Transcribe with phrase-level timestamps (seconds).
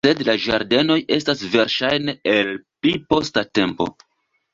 [0.05, 3.89] Sed la ĝardenoj estas verŝajne el pli posta tempo.